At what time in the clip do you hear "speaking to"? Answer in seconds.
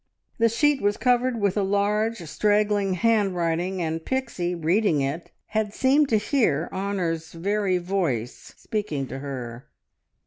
8.57-9.19